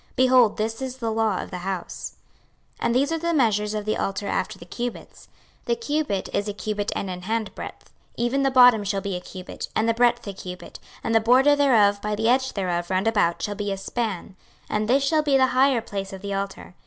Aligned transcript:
Behold, 0.15 0.57
this 0.57 0.81
is 0.81 0.97
the 0.97 1.11
law 1.11 1.43
of 1.43 1.51
the 1.51 1.59
house. 1.59 2.13
26:043:013 2.81 2.85
And 2.87 2.95
these 2.95 3.11
are 3.11 3.19
the 3.19 3.33
measures 3.35 3.73
of 3.75 3.85
the 3.85 3.97
altar 3.97 4.27
after 4.27 4.57
the 4.57 4.65
cubits: 4.65 5.27
The 5.65 5.75
cubit 5.75 6.27
is 6.33 6.47
a 6.47 6.55
cubit 6.55 6.91
and 6.95 7.07
an 7.07 7.21
hand 7.21 7.53
breadth; 7.53 7.93
even 8.17 8.41
the 8.41 8.49
bottom 8.49 8.83
shall 8.83 9.01
be 9.01 9.15
a 9.15 9.21
cubit, 9.21 9.67
and 9.75 9.87
the 9.87 9.93
breadth 9.93 10.27
a 10.27 10.33
cubit, 10.33 10.79
and 11.03 11.13
the 11.13 11.19
border 11.19 11.55
thereof 11.55 12.01
by 12.01 12.15
the 12.15 12.29
edge 12.29 12.53
thereof 12.53 12.89
round 12.89 13.07
about 13.07 13.43
shall 13.43 13.53
be 13.53 13.71
a 13.71 13.77
span: 13.77 14.35
and 14.67 14.87
this 14.89 15.03
shall 15.05 15.21
be 15.21 15.37
the 15.37 15.47
higher 15.53 15.81
place 15.81 16.11
of 16.13 16.23
the 16.23 16.33
altar. 16.33 16.73